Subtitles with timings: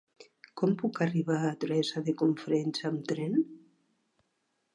[0.61, 3.39] Com puc arribar a Teresa de Cofrents amb tren?